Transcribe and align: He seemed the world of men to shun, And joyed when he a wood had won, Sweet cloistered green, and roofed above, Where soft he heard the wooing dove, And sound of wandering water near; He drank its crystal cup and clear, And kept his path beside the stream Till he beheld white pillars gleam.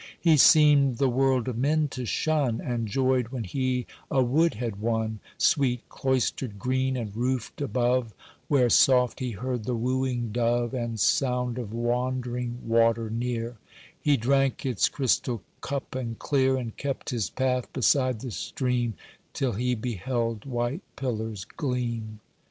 He 0.19 0.35
seemed 0.35 0.97
the 0.97 1.07
world 1.09 1.47
of 1.47 1.59
men 1.59 1.87
to 1.89 2.07
shun, 2.07 2.59
And 2.59 2.87
joyed 2.87 3.27
when 3.27 3.43
he 3.43 3.85
a 4.09 4.23
wood 4.23 4.55
had 4.55 4.81
won, 4.81 5.19
Sweet 5.37 5.87
cloistered 5.89 6.57
green, 6.57 6.97
and 6.97 7.15
roofed 7.15 7.61
above, 7.61 8.11
Where 8.47 8.67
soft 8.71 9.19
he 9.19 9.29
heard 9.29 9.65
the 9.65 9.75
wooing 9.75 10.31
dove, 10.31 10.73
And 10.73 10.99
sound 10.99 11.59
of 11.59 11.71
wandering 11.71 12.67
water 12.67 13.11
near; 13.11 13.57
He 14.01 14.17
drank 14.17 14.65
its 14.65 14.89
crystal 14.89 15.43
cup 15.61 15.93
and 15.93 16.17
clear, 16.17 16.57
And 16.57 16.75
kept 16.77 17.11
his 17.11 17.29
path 17.29 17.71
beside 17.71 18.21
the 18.21 18.31
stream 18.31 18.95
Till 19.33 19.51
he 19.53 19.75
beheld 19.75 20.45
white 20.45 20.81
pillars 20.95 21.45
gleam. 21.45 22.21